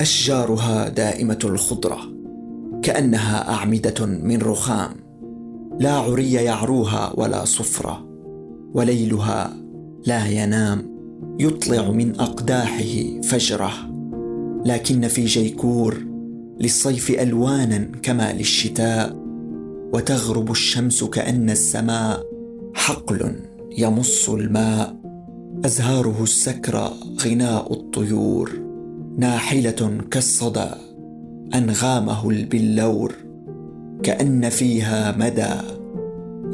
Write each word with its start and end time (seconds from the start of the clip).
أشجارها 0.00 0.88
دائمة 0.88 1.38
الخضرة 1.44 1.98
كأنها 2.82 3.50
أعمدة 3.50 4.06
من 4.06 4.42
رخام. 4.42 4.90
لا 5.80 5.92
عري 5.92 6.32
يعروها 6.32 7.12
ولا 7.16 7.44
صفرة 7.44 8.06
وليلها 8.74 9.56
لا 10.06 10.26
ينام 10.26 10.90
يطلع 11.40 11.90
من 11.90 12.20
أقداحه 12.20 13.20
فجرة. 13.22 13.72
لكن 14.64 15.08
في 15.08 15.24
جيكور 15.24 15.98
للصيف 16.60 17.10
ألوانا 17.10 17.78
كما 18.02 18.32
للشتاء 18.32 19.16
وتغرب 19.94 20.50
الشمس 20.50 21.04
كأن 21.04 21.50
السماء 21.50 22.22
حقل 22.74 23.34
يمص 23.78 24.30
الماء. 24.30 24.96
أزهاره 25.64 26.22
السكرى 26.22 26.92
غناء 27.24 27.72
الطيور. 27.72 28.69
ناحلة 29.18 29.98
كالصدى 30.10 30.70
أنغامه 31.54 32.30
البلور 32.30 33.14
كأن 34.02 34.48
فيها 34.48 35.16
مدى. 35.16 35.54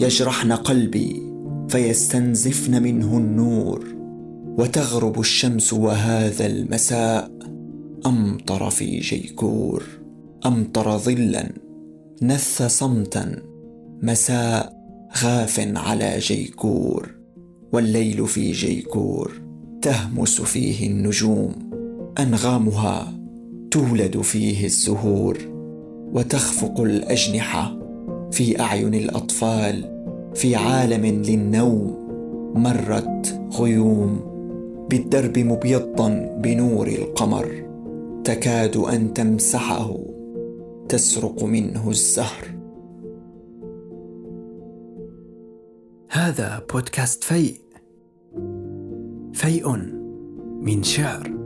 يجرحن 0.05 0.53
قلبي 0.53 1.23
فيستنزفن 1.69 2.83
منه 2.83 3.19
النور. 3.19 3.85
وتغرب 4.59 5.21
الشمس 5.21 5.73
وهذا 5.73 6.47
المساء 6.47 7.31
أمطر 8.07 8.71
في 8.71 8.99
جيكور. 8.99 9.83
أمطر 10.47 10.99
ظلا 10.99 11.53
نث 12.23 12.63
صمتا. 12.63 13.43
مساء 14.03 14.77
غاف 15.23 15.61
على 15.77 16.19
جيكور. 16.19 17.15
والليل 17.73 18.27
في 18.27 18.53
جيكور 18.53 19.33
تهمس 19.83 20.41
فيه 20.41 20.87
النجوم. 20.87 21.66
أنغامها 22.19 23.13
تولد 23.71 24.21
فيه 24.21 24.65
الزهور 24.65 25.39
وتخفق 26.13 26.81
الأجنحة 26.81 27.77
في 28.31 28.61
أعين 28.61 28.95
الأطفال 28.95 29.97
في 30.35 30.57
عالم 30.57 31.07
للنوم 31.07 32.07
مرت 32.55 33.41
غيوم 33.53 34.21
بالدرب 34.91 35.39
مبيضا 35.39 36.39
بنور 36.43 36.89
القمر 36.89 37.67
تكاد 38.25 38.77
أن 38.77 39.15
تمسحه 39.15 39.99
تسرق 40.89 41.45
منه 41.45 41.91
الزهر. 41.91 42.57
هذا 46.11 46.63
بودكاست 46.73 47.25
فيء. 47.25 47.61
فيء 49.33 49.77
من 50.63 50.83
شعر. 50.83 51.46